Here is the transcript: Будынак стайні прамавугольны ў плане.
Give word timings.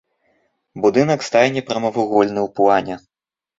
Будынак 0.85 1.27
стайні 1.29 1.63
прамавугольны 1.69 2.39
ў 2.47 2.57
плане. 2.59 3.01